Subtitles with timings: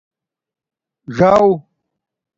[1.15, 1.35] ژݹ